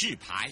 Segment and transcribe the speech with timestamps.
[0.00, 0.50] 示牌，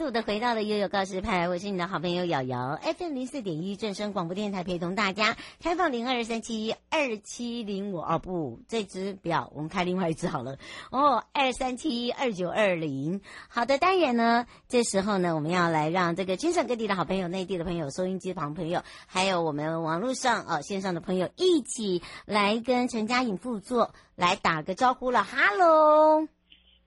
[0.00, 10.56] 度的回到了悠悠告示牌，我是你的好朋友瑶瑶，FM 零四点一正声广播电台，陪同大家开放零二三七二七零五哦，不，这只不要，我们开另外一只好了
[10.90, 13.20] 哦，二三七二九二零。
[13.48, 23.94] 好的，当然呢，这时候呢，我们要来让这个全省各地的好朋友、内地的朋友、收音机旁朋友，还有我们网络上哦线上的朋友一起来跟陈佳颖副座。
[24.16, 26.39] 来打个招呼了，哈喽。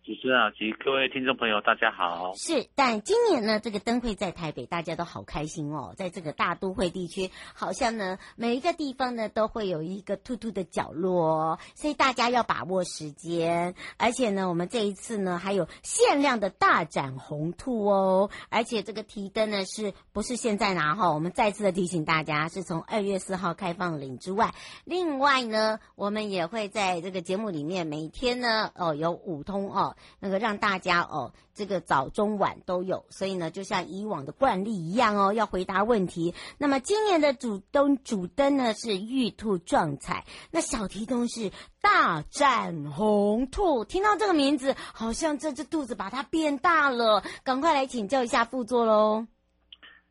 [0.06, 2.34] 主持人啊，及各位听众朋友，大家好。
[2.36, 5.94] 是，但今年呢，这个灯会在台北，大家都好开心哦。
[5.96, 13.76] 在这个大都会地区，好像呢，每一个地方呢都会有一个兔兔的角落，哦所以大家要把握时间。
[13.96, 18.30] 而且呢，我们这一次呢，还有限量的大展红兔哦。
[18.50, 21.14] 而且这个提灯呢，是不是现在拿哈？
[21.14, 29.93] 我们再次的提醒大家，是从二月四号开放领之外，另外呢，我们也会在这个节目里面每天呢，哦，有五通哦。
[30.20, 36.34] 那个让大家哦，这个早中晚都有，所以呢，就像以往的惯例一样哦，要回答问题。
[36.58, 43.86] 那么今年的主灯主灯呢是玉兔壮彩，那小提灯是大战红兔。
[43.86, 49.28] 听到这个名字，好像这只兔子把它变大了，赶快来请教一下副座喽。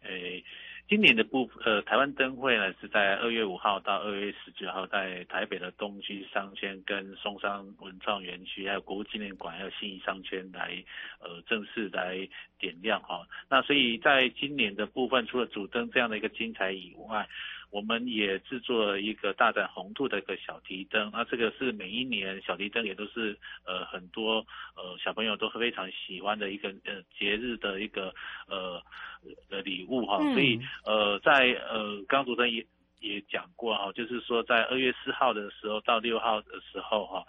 [0.03, 0.09] 哎。
[0.93, 10.85] 今年的部呃台湾灯会呢是在二月五号到二月十九号，在台北的东区商圈、跟松山文创园区，还有国父纪念馆，还有信义商圈来
[11.21, 13.27] 呃正式来点亮哈。
[13.49, 17.27] 那所以在今年的部分，除了主灯这样的一个精彩以外，
[17.73, 24.47] 我们也制作了一个大展宏兔的一个小提灯，那这个是每一年小提灯也都是呃很多
[24.77, 28.15] 呃小朋友都非常喜欢的一个呃节日的一个
[28.47, 28.81] 呃
[29.49, 32.65] 的礼物哈，所以呃在呃刚刚主持人也
[33.03, 37.25] 也讲过哈，就是说在二月四号的时候到六号的时候哈。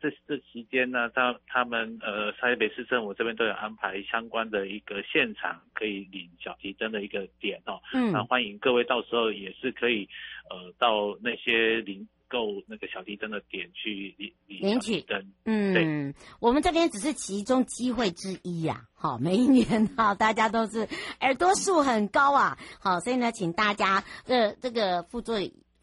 [0.00, 7.82] 这这期间呢，他他们呃，台北市政府这边都有安排相关的一个现场可以领小提灯的一个点哦。
[7.92, 8.12] 嗯。
[8.12, 10.08] 那欢迎各位到时候也是可以
[10.50, 15.32] 呃到那些领购那个小提灯的点去领领取灯。
[15.44, 15.74] 嗯。
[15.74, 16.14] 对。
[16.40, 18.86] 我们这边只是其中机会之一呀。
[18.94, 20.88] 好，每一年哈， 大家都是
[21.20, 22.58] 耳朵数很高啊。
[22.78, 25.38] 好，所以呢，请大家呃这个副座。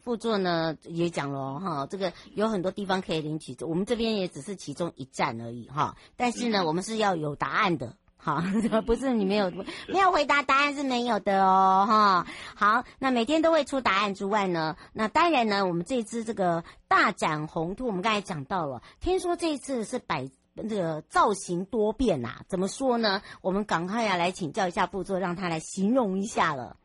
[0.06, 5.96] 副座呢也讲了哈，这个有很多地方可以领取，我们这边也只是其中一站而已哈。
[6.14, 7.96] 但是呢，我们是要有答案的
[8.26, 8.42] 好，
[8.84, 9.48] 不是你没有
[9.86, 12.26] 没有回答答案是没有的哦哈。
[12.56, 23.22] 好，那每天都会出答案之外呢，那当然呢，我们这次这个大展宏兔，我们刚才讲到了，听说这次是摆这个造型多变呐，怎么说呢？
[23.42, 26.76] 我们赶快要来请教一下副座，让他来形容一下了。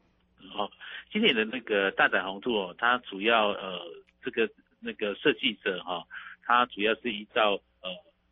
[0.55, 0.69] 好。
[1.11, 3.79] 今年的那个大展宏兔哦，它主要呃
[4.23, 4.47] 这个
[4.79, 6.05] 那个设计者哈，
[6.45, 7.89] 它主要是依照呃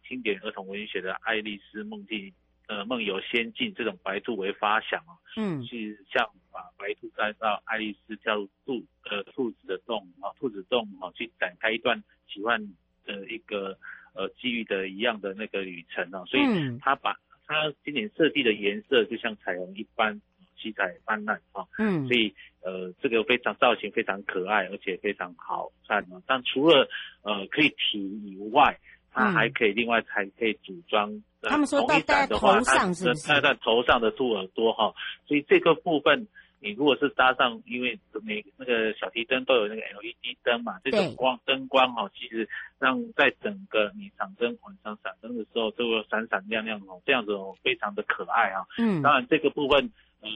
[0.08, 2.32] 经典儿童文学的《爱丽丝梦境
[2.70, 12.62] 呃梦游仙境》这种白兔为发想哦，嗯，去像把白兔带到爱丽丝跳入兔呃兔子的洞啊，兔子洞啊，去展开一段奇幻
[13.06, 13.78] 的一个
[14.14, 16.44] 呃机遇的一样的那个旅程啊，所以
[16.80, 17.14] 他把
[17.46, 20.22] 他今年设计的颜色就像彩虹一般。
[20.62, 26.22] 七彩斑斓啊，嗯，所以呃，这个非常造型非常可爱，而且非常好看啊。
[26.28, 26.86] 但除了
[27.22, 28.78] 呃可以提以外，
[29.12, 31.22] 它还可以另外还可以组装。
[31.42, 33.28] 他们说戴在头上是不是？
[33.28, 34.94] 戴在头上的兔耳朵哈，
[35.28, 36.28] 所以这个部分
[36.60, 42.48] 你如果是搭上，因为每那个小提灯都有那个 LED 灯嘛，这种光灯光哈，其实
[42.78, 48.66] 让在整个你场灯晚上闪灯的时候，都会闪闪亮亮哦，这样子哦，非常的可爱啊。
[48.78, 49.92] 嗯，当然这个部分。
[50.22, 50.28] 呃，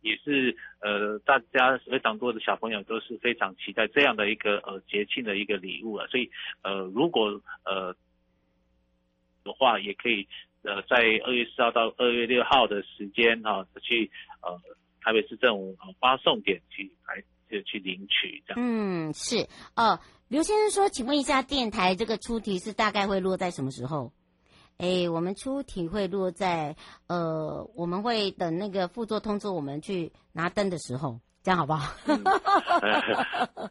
[0.00, 6.30] 也是呃，大家非常多的小朋友都是非常期待这样的一个呃节庆的一个礼物啊，所以
[6.62, 7.92] 呃，如果呃
[9.44, 10.26] 的话，也可以
[10.62, 14.10] 呃在二月四号到二月六号的时间哈、啊，去
[14.42, 14.58] 呃
[15.02, 18.58] 台北市政府发送点去来就去领取这样。
[18.60, 24.12] 嗯，是呃，刘先生说，请问一下，电台这个出题是大概会落在什么时候？
[24.78, 26.74] 哎，我们出题会落在
[27.06, 31.94] 呃，我们会等那个副座通知我们去拿灯的时候，这样好不好？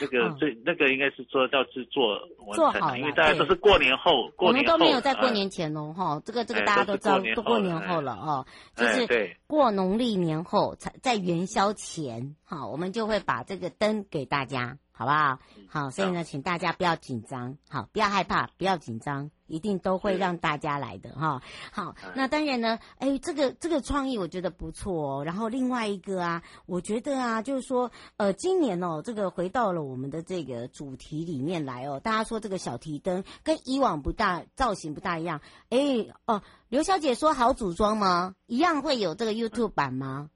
[0.00, 2.18] 那个最、嗯、那个应该是说要制作
[2.54, 8.46] 做好，因为大家都是过年后，过年后我们都没有在过年前哦，哈、啊，这个这个大家都知道，都过年后了哦，
[8.76, 14.78] 就是过农历年后才在元宵前，好，我们就会把这个灯给大家。
[14.96, 15.38] 好不好？
[15.68, 21.42] 好，所以呢，请大家不要紧张，好，不要害怕，不要紧张，一定都会让大家来的哈。
[21.72, 25.24] 好，那当然呢，哎，这个这个创意我觉得不错哦。
[25.24, 31.98] 然后另外一个啊，我觉得啊，就是说，呃，今年哦，这个回到了我们的这个主题里面来哦。
[31.98, 35.40] 大家说这个小提灯跟以往不大造型不大一样，
[35.70, 38.36] 哎哦，刘小姐说好组装吗？
[38.46, 40.30] 一样会有这个 YouTube 版吗？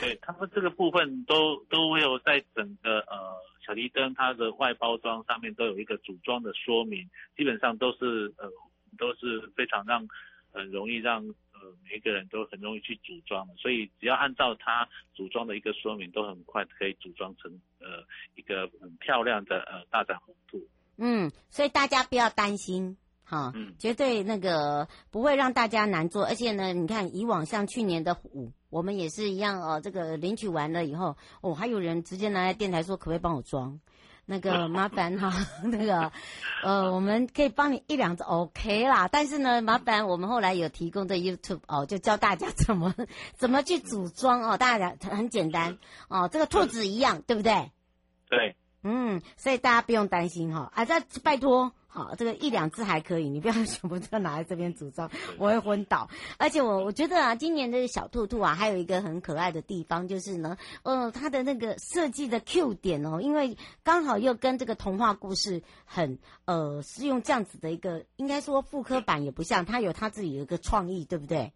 [0.00, 3.36] 对，他们这个部分都都会有在整个呃。
[3.66, 7.06] 小提灯它的外包装上面都有一个组装的说明，
[7.36, 8.50] 基本上都是呃
[8.96, 10.08] 都是非常让
[10.50, 11.22] 很容易让
[11.52, 18.02] 呃每一个人都很容易去组装的，所以只要按照它组装的一个说明，都很快可以组装成呃
[18.36, 20.66] 一个很漂亮的呃大展宏图。
[20.96, 22.96] 嗯，所以大家不要担心。
[23.30, 29.82] 好，嗯，绝对那个不会让大家难做，而且呢，你看以往像去年的五，我们也是一样哦。
[29.82, 33.78] 这个领取完了以后，哦，还有人直接拿来电台说，可不可以帮我装？
[34.24, 35.30] 那个 麻烦哈，
[35.64, 36.10] 那个
[36.62, 39.08] 呃，我们可以帮你一两只 OK 啦。
[39.08, 42.94] 但是呢，麻烦我们后来有提供的 YouTube 哦，就教大家怎么
[43.34, 45.76] 怎么去组装哦，大家很简单
[46.08, 47.72] 哦，这个兔子一样，对不对？
[48.30, 51.72] 对，嗯，所以大家不用担心哈，啊，这拜托。
[51.90, 56.08] 好，这个一两只还可以，你不要 全部都拿来这边组装，我会昏倒。
[56.38, 71.52] 而且我我觉得啊，今年的小兔兔啊，还有一个很可爱的地方，就是呢，呃，它的那个设计的 Q 点哦，因为刚好又跟这个童话故事很呃，是用这样子的一个，应该说复刻版也不像，它有它自己的一个创意，对不对？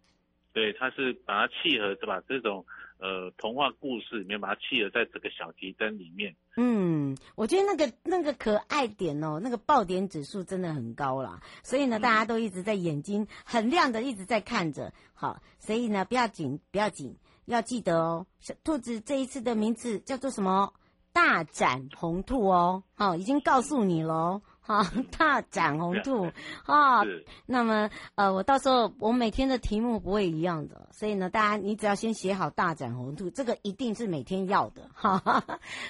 [0.51, 2.21] 对，它是把它契合，是吧？
[2.27, 2.65] 这种。
[3.03, 6.33] 呃，童话故事里面把它契合在这个小提灯里面。
[6.55, 11.41] 嗯，我觉得那个那个可爱点哦，那个爆点指数真的很高啦。
[11.63, 14.93] 所以呢，大家都一直在眼睛很亮的一直在看着。
[15.13, 18.25] 好，所以呢，不要紧，不要紧，要记得哦。
[18.39, 20.73] 小兔子这一次的名字叫做什么？
[21.11, 22.83] 大展宏兔哦。
[22.95, 24.41] 好，已经告诉你喽。
[24.65, 24.81] 好，
[25.17, 26.31] 大展宏图
[26.65, 27.03] 啊！
[27.45, 34.89] 那么呃，我到时候我每天的题目不会一样的，所以呢，大家你只要先写好大展宏图，这个一定是每天要的。
[34.93, 35.21] 哈，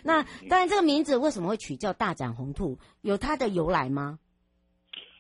[0.04, 2.80] 那当然，这个名字为什么会取叫大展宏图？
[3.02, 4.18] 有它的由来吗？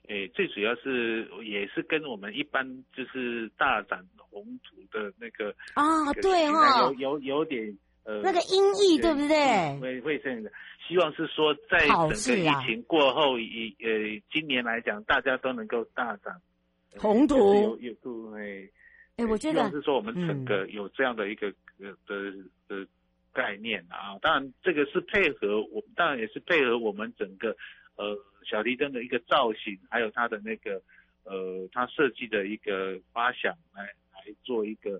[0.09, 9.79] 诶，最主要是也是跟我们一般就是大展宏图的那个啊，对哈，有有有点呃，那个音译对不对？
[9.79, 10.51] 会会这样的。
[10.87, 11.79] 希望是说，在
[12.15, 13.89] 整个疫情过后，以呃
[14.31, 16.41] 今年来讲，大家都能够大展
[16.97, 17.53] 宏图。
[17.55, 17.93] 有有
[19.15, 21.47] 对，我觉得是说我们整个有这样的一个
[21.79, 22.31] 呃的
[22.67, 22.87] 的
[23.31, 24.17] 概念啊。
[24.21, 27.55] 当然，这个是配合我，当然也是配合我们整个
[27.95, 30.81] 呃小提灯的一个造型，还有它的那个
[31.23, 34.91] 呃它设计的一个发想来来做一个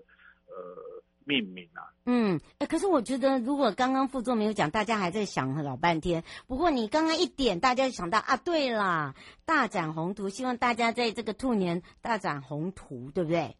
[0.46, 1.02] 呃。
[1.24, 6.22] 命名啊，嗯，哎，可是我觉得，如果刚刚副座没有讲，大家还在想老半天。
[6.46, 13.56] 不过你刚刚一点，大家就想到啊，对啦，大展宏图，希望大家在这个兔年大展宏图，对不对？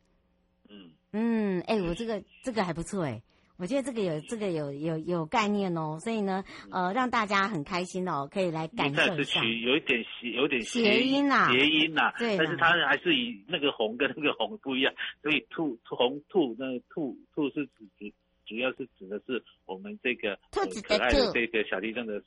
[0.68, 3.22] 嗯嗯，哎，我这个这个还不错，哎。
[3.56, 9.40] 我觉得这个有这个有有有概念哦，所以呢，呃，让大家很开心哦，可以来感受一下。
[9.40, 12.12] 取有一点谐，有点谐音呐，谐音呐。
[12.18, 12.36] 对。
[12.36, 14.92] 但是它还是以那个红跟那个红不一样，
[15.22, 18.10] 所以兔红兔那个兔兔是指主
[18.44, 22.18] 主要是指的是我们这个兔子的兔，这个小地震的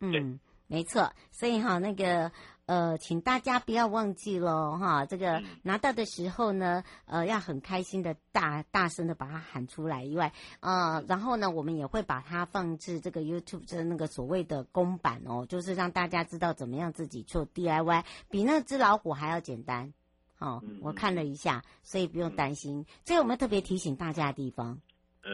[0.00, 0.20] 嗯对。
[0.20, 1.10] 嗯，没错。
[1.30, 2.30] 所以哈，那个。
[2.66, 19.92] 呃，请大家不要忘记喽，哈，这个拿到的时候呢，呃，要很开心的大大声的把它喊出来以外，呃，然后呢，我们也会把它放置这个 YouTube 的那个所谓的公版哦，就是让大家知道怎么样自己做 DIY，比那只老虎还要简单，
[20.40, 22.84] 哦，我看了一下，所以不用担心。
[23.04, 24.80] 这有没有特别提醒大家的地方？
[25.22, 25.30] 呃，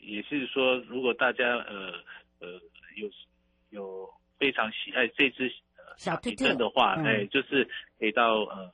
[0.00, 1.90] 也是说，如果大家呃
[2.38, 2.48] 呃
[2.96, 3.10] 有
[3.70, 4.08] 有
[4.38, 5.52] 非常喜爱这只。
[5.98, 8.70] 小提灯的话，哎、嗯，就是可以到呃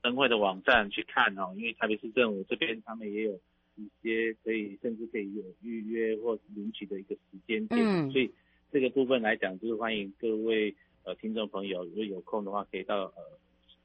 [0.00, 3.32] 灯会的网站去看哦，因为台北市政府这边他们也有
[3.74, 8.32] 一些可以甚至可以有预约或领取的一个时间点，嗯，所以
[8.72, 13.22] 这个部分来讲，就是欢迎各位呃听众朋友，如果有空的话，可以到呃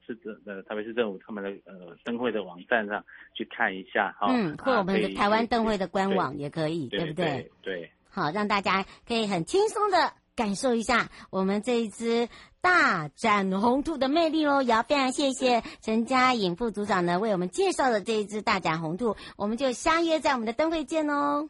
[0.05, 7.49] 市政呃台北市政府他们的呃灯会的网站上去看一下哈，嗯，或我们的台湾灯会的官网也可以，对，不对？
[7.63, 10.13] 对，对，好，让大家可以很轻松的。
[10.39, 12.29] 感受一下我们这一只
[12.61, 14.61] 大展宏兔的魅力喽！
[14.61, 21.49] 也要非常谢谢陈佳颖副组长呢为我们介绍的这一只大展宏兔，我们就相约在我们的灯会见哦。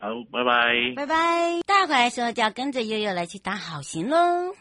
[0.00, 1.62] 好，拜拜，拜拜。
[1.66, 4.54] 大家回来的时候就要跟着悠悠来去打好行喽。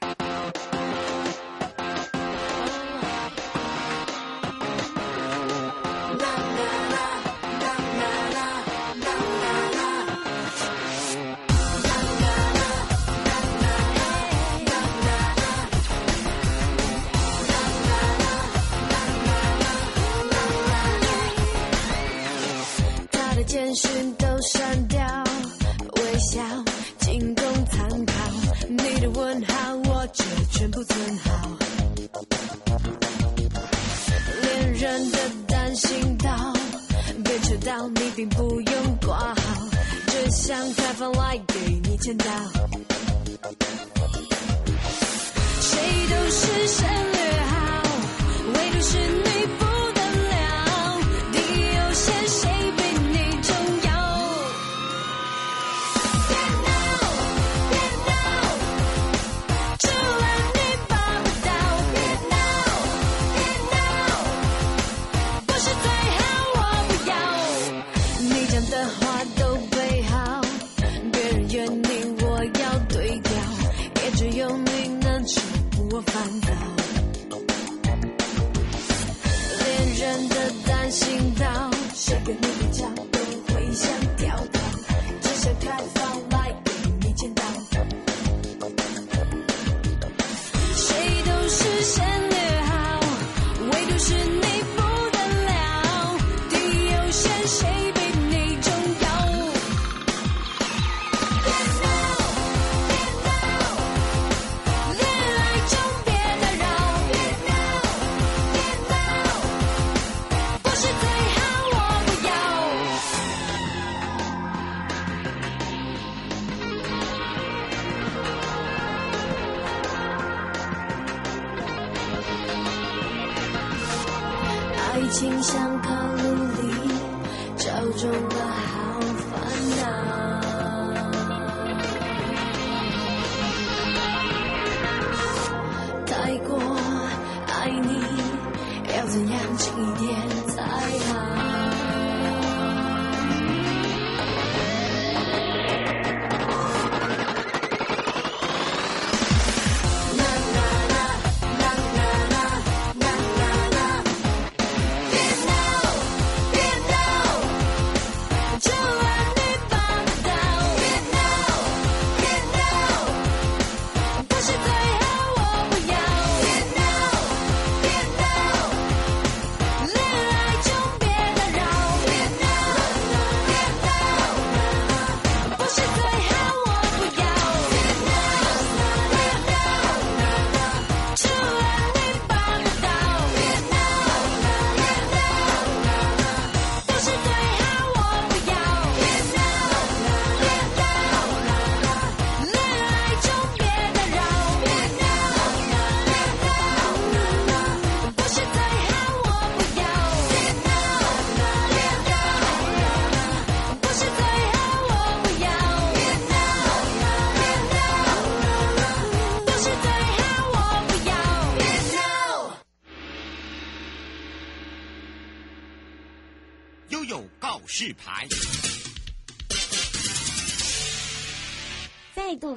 [41.84, 42.26] 你见到。
[45.62, 45.78] 谁
[46.10, 47.84] 都是省略号
[48.54, 49.30] 唯独是你
[49.60, 50.36] 不得了。
[51.32, 51.38] 你
[51.76, 52.42] 有些谁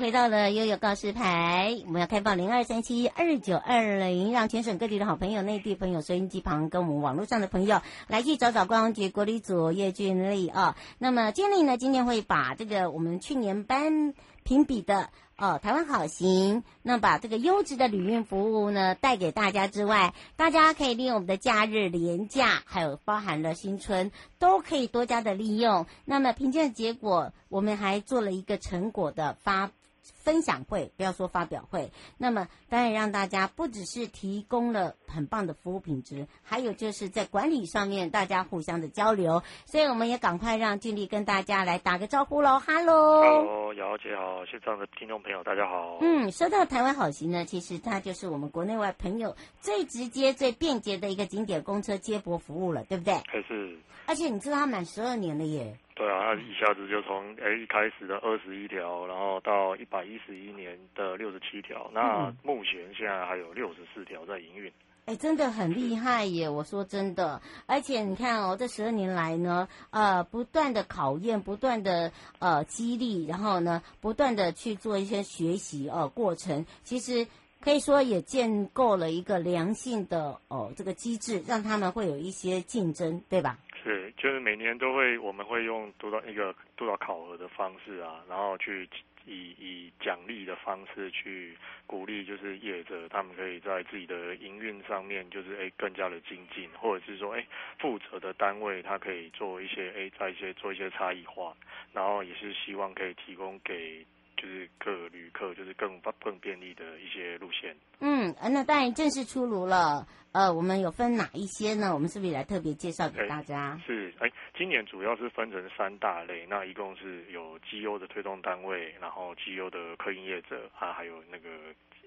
[0.00, 10.74] 回到了悠悠告示牌，我们要开放零二三七二九二零，让全省各地的好朋友、内地朋友、收音机旁跟我们网络上的朋友来去找找观光局国旅组叶俊丽啊。
[10.98, 25.84] 那么俊丽呢，今天会把这个我们去年颁评比的哦台湾好行，那把这个优质的旅运服务呢带给大家之外，大家可以利用我们的假日连假，还有包含了新春，都可以多加的利用。
[26.06, 29.70] 那么评鉴结果，我们还做了一个成果的发。
[30.02, 31.92] 分享会，不要说发表会。
[32.18, 39.42] 那么，当然让大家不只是提供了很棒的服务品质，还有就是在管理上面大家互相的交流。
[39.66, 42.58] 所以，我们也赶快让俊丽跟大家来打个招呼喽。
[42.58, 45.98] 哈喽，哈喽，瑶姐好，线上的听众朋友大家好。
[46.00, 53.14] 嗯，说到台湾好行呢，其实它就是我们国内外朋友最直接、最便捷的一个景点公车接驳服务了，对不对？
[53.26, 53.78] 还是。
[54.06, 55.78] 而且你知道它满十二年了耶。
[56.00, 64.72] 对啊，他一下子就从诶一开始的二十一条，然后到一百一十一年的六十七条，那目前现在还有六十四条在营运。
[65.04, 66.48] 哎，真的很厉害耶！
[66.48, 77.26] 我说真的，而且你看哦，这十二年来呢，呃，不断的考验，不断的呃激励，然后呢，不断的去做一些学习呃过程，其实
[77.60, 83.58] 可以说也建构了一个良性的哦、呃、这个机制，让他们会有一些竞争，对吧？
[83.82, 88.88] 是，就是每年都会，我们会用督导一个督导考核的方式啊，然后去。
[89.26, 91.54] 以以奖励的方式去
[91.86, 97.46] 鼓励，就是业者他们可以在自己的营运上面，就是诶更加的精进，或者是说诶
[97.78, 101.54] 负责的单位他可以做一些诶在一些做一些差异化，
[101.92, 104.04] 然后也是希望可以提供给。
[104.40, 107.76] 就是客旅客就是更更便利的一些路线。
[108.00, 110.06] 嗯，那当然正式出炉了。
[110.32, 111.92] 呃，我们有分哪一些呢？
[111.92, 113.72] 我们是不是也来特别介绍给大家？
[113.72, 121.48] 欸、是，哎、欸，今年主要是分成三大类，那一共是有绩优的推动单位，然后绩优的客运业者啊，还有那个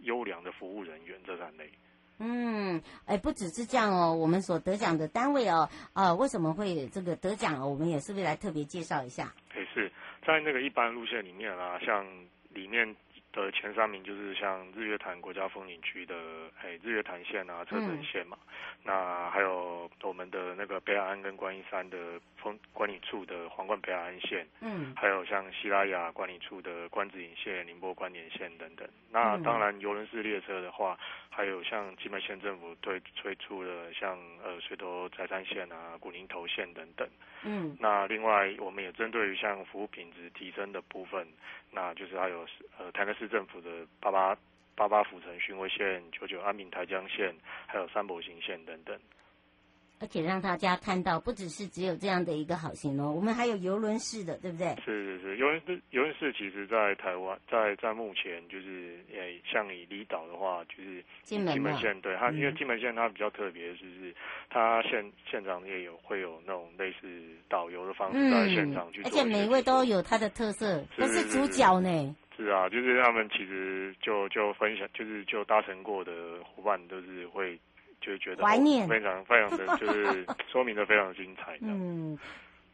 [0.03, 1.69] 优良的服务人员这三类。
[2.19, 7.67] 嗯，哎、欸，不只是这样哦，我们所得奖的单位哦，呃，为什么会这个得奖哦？
[7.67, 9.33] 我们也是不是来特别介绍一下？
[10.25, 12.05] 在那个一般路线里面啊，像
[12.49, 12.95] 里面
[13.31, 16.15] 的前三名就是像日月潭国家风景区的
[16.61, 18.37] 哎日月潭线啊车城线嘛，
[18.83, 28.87] 那还有我们的那个北海岸跟观音山的风管理处的皇冠北海岸线，嗯，还有像西拉雅管理处的关子岭线、宁波关联线等等。
[29.09, 37.07] 那当然游轮式列车的话，还有像金门县政府推推出的像呃水头宅山线啊、古宁头线等等。
[37.43, 41.25] 嗯，那另外我们也针对于像服务品质提升的部分，
[41.71, 42.45] 那就是还有
[42.77, 44.37] 呃台南市政府的八八
[44.75, 47.33] 八八府城巡回线、九九安平台江线，
[47.67, 48.99] 还有三驳新线等等。
[50.03, 54.75] 而且让大家看到，不只是只有这样的一个好行哦，我们还有游轮式的，对不对？
[54.83, 64.13] 是是是，游轮式邮轮式其实，在台湾，在在目前就是，诶，像以离岛的话，就是金门县，对它，因为金门县它比较特别，就是
[64.49, 67.07] 它现现场也有会有那种类似
[67.47, 72.13] 导游的方式在现场去做，而且每一位都有它的特色，都是主角呢。
[72.35, 76.11] 是啊，就是他们其实就就分享，就是就搭乘过的
[76.43, 77.57] 伙伴都是会。
[78.05, 81.57] 就觉得怀念，非常非常的 就是说明的非常精彩。
[81.61, 82.17] 嗯，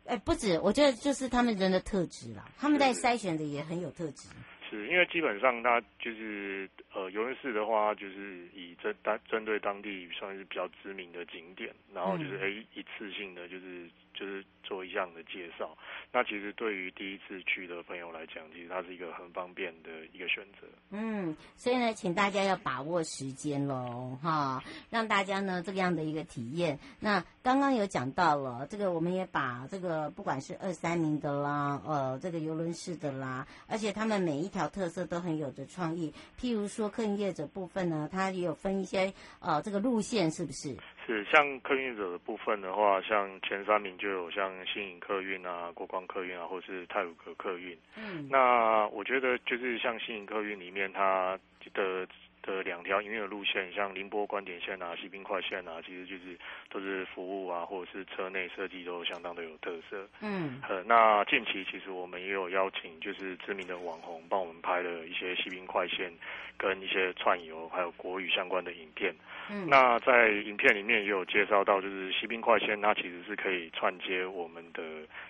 [0.05, 4.27] 哎，不止，我觉得就是他们人的特质啦，他们在筛选的也很有特质。
[4.69, 13.87] 是因为基本上他就是呃，游轮市的话，就是以针当针对当地算是比较知名的景点，然后就是哎一次性的就是。
[14.19, 15.77] 就是做一样的介绍，
[16.11, 20.67] 那其实对于第一次去的朋友来讲，其实它是一个很方便的一个选择。
[20.89, 26.77] 嗯，所以呢，请大家要把握时间喽，哈，让大家呢这个样的一个体验。
[26.99, 36.13] 那刚刚有讲到了，这个我们也把这个不管是二三名的啦，呃，这个邮轮式的啦，而且他们每一条特色都很有着创意。
[36.37, 40.75] 譬如说客运业者部分呢，它也有分一些呃这个路线，是不是？
[41.09, 47.75] 是像客运者的部分的话，像前三名就有像新颖客运啊、国光客运啊，或是泰鲁阁客运。
[47.97, 51.39] 嗯，那我觉得就是像新颖客运里面，它
[51.73, 52.07] 的。
[52.41, 56.37] 的两条营运的路线，像宁波观点线啊、西滨快线啊，其实就是
[56.69, 60.07] 都是服务啊，或者是车内设计都相当的有特色。
[60.21, 66.11] 嗯，呃，那近期其实我们也有邀请，就是知名的网红帮我们拍了一些西滨快线
[66.57, 69.13] 跟一些串游，还有国语相关的影片。
[69.49, 74.81] 嗯，那在影片里面也有介绍到，就是西滨快线它其实是可以串接我们的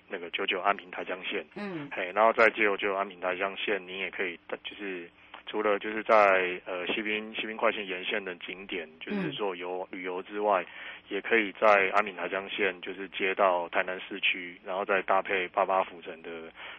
[0.07, 1.45] 那个九九安平台江线。
[1.55, 5.09] 嗯，嘿，然后再接九九安平台江线，你也可以就是。
[5.49, 10.63] 除了就是在呃西滨西滨快线沿线的景点，就是说游旅游之外，
[11.09, 16.29] 也可以在安平台江线就是接到台南市区，然后再搭配八八府城的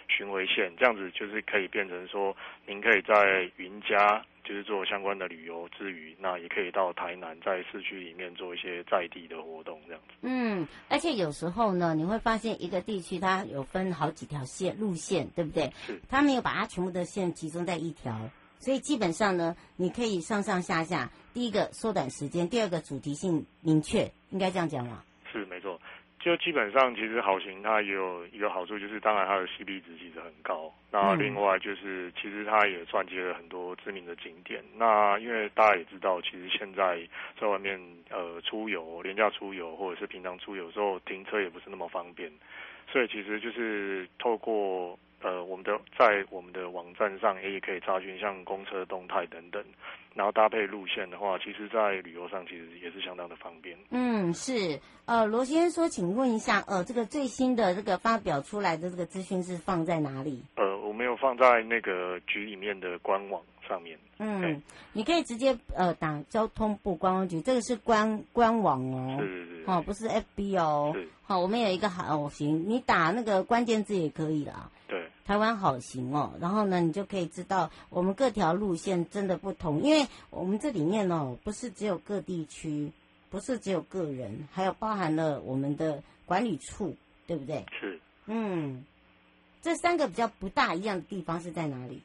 [0.09, 10.15] 巡回线，这样子就是可以变成说，您可以在云嘉就是做相关的旅游之余，那也可以到台南在市区里面做一些在地的活动，这样子。
[10.23, 15.73] 嗯，而且有时候呢，你会发现一个地区它有分好几条线路线，对不对？
[15.85, 16.01] 是。
[16.09, 18.31] 它没有把它全部的线集中在一条。
[18.61, 25.03] 所以基本上呢，你可以上上下下，第一个缩短时间，第二个主题性明确，应该这样讲吗？
[25.33, 25.81] 是没错，
[26.21, 34.63] 就基本上其实好行它也有一个好处，就是当然它的 CP 值其实很高，那另外就是其实它也串接了很多知名的景点。
[34.77, 37.01] 那因为大家也知道，其实现在
[37.41, 42.31] 在外面呃出游、廉价出游或者是平常出游时候停车也不是那么方便，
[42.93, 44.99] 所以其实就是透过。
[45.23, 49.63] 呃，我们的在我们的网站上也可以查询像公车动态等等，
[50.15, 53.77] 然后搭配路线的话，其实，在旅游上其实也是相当的方便。
[53.91, 54.81] 嗯，是。
[55.05, 60.43] 呃，罗先生说，请问一下，呃，这个最新的这个发表出来的这个资讯是放在哪里？
[60.57, 63.43] 呃，我没有放在那个局里面的官网。
[63.69, 63.97] 上面。
[64.19, 64.61] 嗯，
[64.93, 74.69] 你可以直接呃打交通部观光局，这个是官官网哦，是是是，哦，不是 FB 哦，对，好，我们有一个好行，你打那个关键字也可以啦。
[74.89, 75.00] 对，
[75.31, 82.91] 台湾好行哦，然后呢，你就可以知道我们各条路线真的不同，因为我们这里面哦，不是只有各地区，
[83.31, 86.97] 不是只有个人，还有包含了我们的管理处，
[87.29, 87.65] 对不对？
[87.79, 88.85] 是，嗯，
[89.63, 92.03] 这三个比较不大一样的地方是在哪里？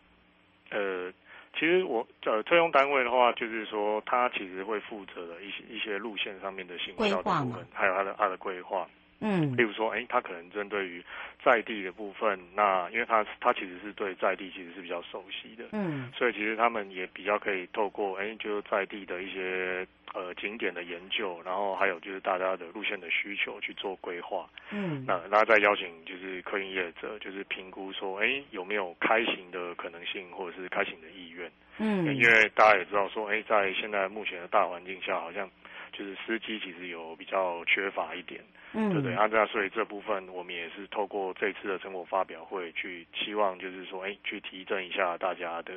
[0.70, 1.12] 呃，
[1.56, 8.88] 其实我呃，特用单位的话，就是说它其实会负责的一些一些路线上面的行销部分，还有它的它的规划。
[9.20, 11.04] 嗯，例如说，哎，他可能针对于
[11.44, 35.50] 在地的部分，那因为他他其实是对在地其实是比较熟悉的，嗯，所以其实他们也比较可以透过哎，就是在地的一些呃景点的研究，然后还有就是大家的路线的需求去做规划，嗯，那那再邀请就是客运业者，就是评估说，哎，有没有开行的可能性，或者是开行的意愿，嗯，因为大家也知道说，哎，在现在目前的大环境下，好像。
[35.98, 39.16] 就是司机其实有比较缺乏一点，嗯，对不对？
[39.16, 45.74] 啊，这样，所以这部分我们也是透过这次的成果发表会去期望，就是说，哎，去提振一下大家的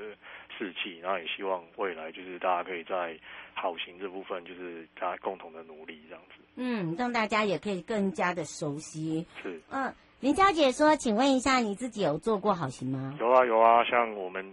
[0.58, 3.16] 士气，然后也希望未来就是大家可以在
[3.54, 6.42] 好行这部分，就是大家共同的努力这样子。
[6.56, 9.24] 嗯，让大家也可以更加的熟悉。
[9.40, 9.60] 是。
[9.70, 13.16] 嗯，林小姐说，请问一下，你自己有做过好行吗？
[13.20, 14.44] 有啊，有啊，像我们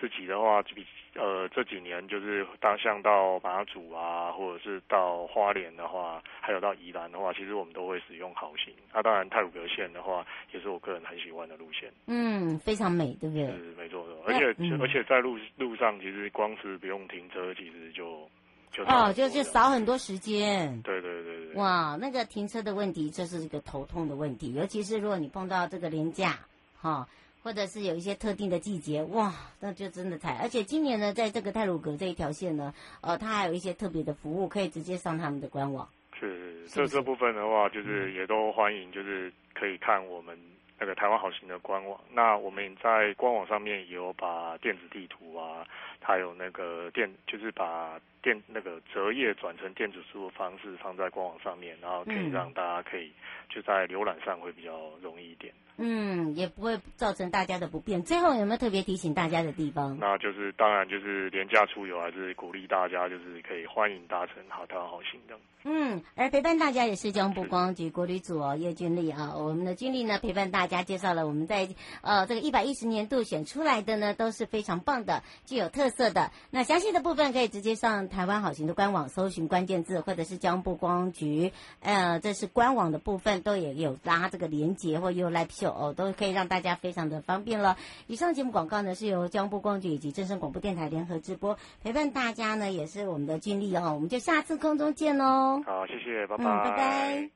[0.00, 0.84] 自己的话，比。
[1.14, 8.72] 呃，这几年就是当像到马祖啊，或者是到花莲的话，还有到宜兰的话，其实我们都会使用好行。
[8.92, 11.92] 那、啊、当然太鲁格线的话，也是我个人很喜欢的路线。
[12.06, 13.46] 嗯，非常美，对不对？
[13.46, 18.26] 是没错的，而且、嗯、而且在路路上，其实光是不用停车，其实就
[18.70, 20.80] 就哦，就就少很多时间。
[20.80, 21.54] 对对对对。
[21.56, 26.38] 哇，那个停车的问题，这是一个头痛的问题，尤其是如果你碰到这个连假，
[26.80, 27.06] 哈、哦。
[27.42, 30.36] 或者是有一些特定的季节，哇，那就真的太。
[30.38, 35.88] 而且今年呢，在这个泰鲁阁这一条线呢，呃，它还有一些特别的服务，可以直接上他们的官网。
[36.18, 40.38] 是，这这部分的话，就是也都欢迎，就是可以看我们
[40.78, 42.00] 那个台湾好行的官网。
[42.12, 45.66] 那我们在官网上面也有把电子地图啊，
[46.00, 53.12] 还有那个电，就是把电那个折页转成电子书的方式放在官网上面，然后可以让大家可以
[53.48, 54.70] 就在浏览上会比较
[55.02, 55.52] 容易一点。
[55.78, 58.02] 嗯，也不会造成大家的不便。
[58.02, 59.96] 最后有没有特别提醒大家的地方？
[59.98, 65.34] 那就是当然就是廉价出游，还是鼓励大家就是可以欢迎搭乘好台湾好行的。
[65.64, 71.68] 嗯，而陪伴大家也是交通部观光局国旅组哦，叶俊丽啊，我们的俊丽呢陪伴大家介绍了我们在
[72.02, 76.30] 呃这个一百一十年度选出来的呢都是非常棒的、具有特色的。
[76.50, 87.76] 那详细的部分可以直接上台湾好行的官网搜寻关键字，或者是交通部观光局呃这是官网的部分都也有拉这个连结或有 Live Show 哦，都可以让大家非常的方便了。
[88.06, 95.62] 以上节目广告呢是由交通部观光局以及正声广播电台联合直播，陪伴大家呢也是我们的俊丽哦，我们就下次空中见喽。
[95.64, 96.44] 好，谢谢，拜拜。
[96.44, 97.30] 嗯，拜拜。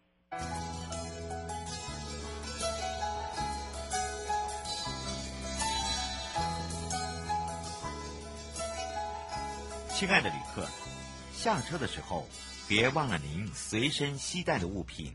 [9.99, 10.63] 亲爱的旅客，
[11.33, 12.29] 下车的时候
[12.69, 15.11] 别忘了您随身携带的物品。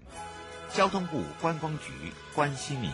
[0.73, 2.91] 交通部观光局关心您。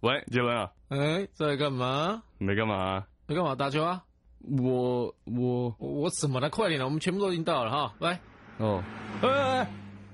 [0.00, 2.22] 喂，杰伦啊，哎，在干嘛？
[2.36, 4.04] 没干嘛，没干嘛，打球啊？
[4.40, 6.48] 我我我怎么了？
[6.50, 7.94] 快点了，我们全部都已经到了哈。
[7.98, 8.20] 来，
[8.58, 8.82] 哦，
[9.22, 9.70] 哎哎哎，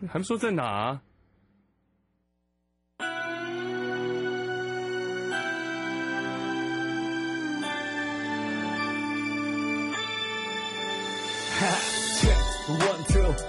[0.08, 1.02] 还不说在哪啊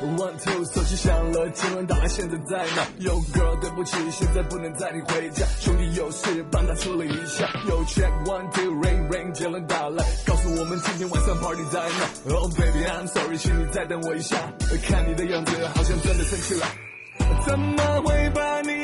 [0.02, 7.48] ？One two 手机响了，请问打来，现在在哪？Yo girl，对不起，现在不能载你回家，兄弟有事帮他处理一下。
[7.68, 14.38] Yo check one two ring ring，杰伦打来，告诉我们今天晚上 party 在哪？Oh baby I'm sorry，请你再等我一下，
[14.84, 16.68] 看你的样子好像真的生气了，
[17.48, 18.75] 怎么会把你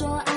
[0.00, 0.29] 说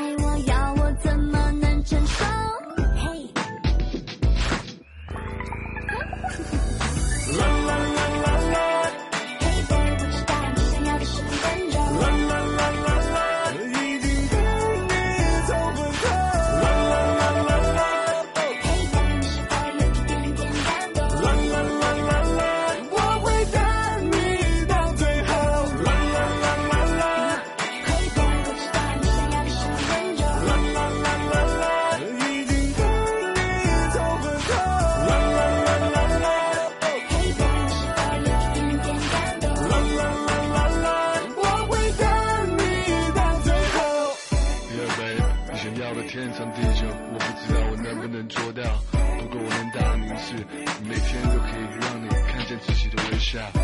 [53.23, 53.55] shot.
[53.55, 53.63] Yeah,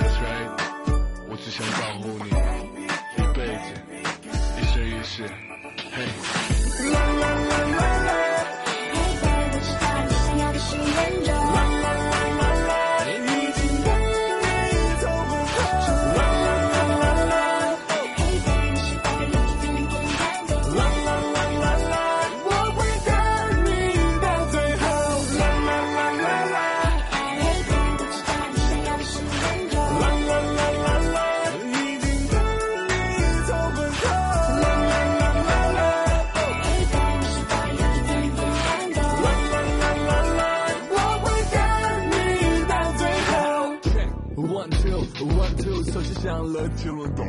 [0.00, 0.50] that's right.
[1.30, 2.30] 我只想保护你
[3.16, 3.68] 一辈子
[4.58, 5.22] 一生一世。
[5.92, 7.47] 嘿、hey.
[46.28, 47.24] 上了几轮斗